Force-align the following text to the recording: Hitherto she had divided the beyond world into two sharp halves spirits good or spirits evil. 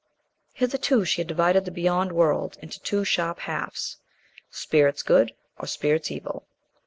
Hitherto 0.53 1.05
she 1.05 1.21
had 1.21 1.27
divided 1.27 1.63
the 1.63 1.69
beyond 1.69 2.11
world 2.11 2.57
into 2.59 2.79
two 2.81 3.05
sharp 3.05 3.37
halves 3.41 3.97
spirits 4.49 5.03
good 5.03 5.31
or 5.59 5.67
spirits 5.67 6.09
evil. 6.09 6.47